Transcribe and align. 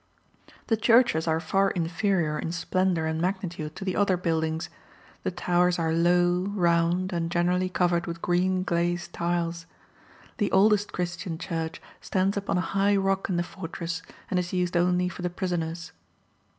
The 0.65 0.77
churches 0.77 1.27
are 1.27 1.39
far 1.39 1.69
inferior 1.69 2.39
in 2.39 2.51
splendour 2.51 3.05
and 3.05 3.21
magnitude 3.21 3.75
to 3.75 3.85
the 3.85 3.95
other 3.95 4.17
buildings; 4.17 4.67
the 5.21 5.29
towers 5.29 5.77
are 5.77 5.93
low, 5.93 6.45
round, 6.55 7.13
and 7.13 7.29
generally 7.29 7.69
covered 7.69 8.07
with 8.07 8.19
green 8.19 8.63
glazed 8.63 9.13
tiles. 9.13 9.67
The 10.37 10.51
oldest 10.51 10.91
Christian 10.91 11.37
church 11.37 11.79
stands 12.01 12.35
upon 12.35 12.57
a 12.57 12.61
high 12.61 12.95
rock 12.95 13.29
in 13.29 13.37
the 13.37 13.43
fortress, 13.43 14.01
and 14.31 14.39
is 14.39 14.53
used 14.53 14.75
only 14.75 15.07
for 15.07 15.21
the 15.21 15.29
prisoners. 15.29 15.91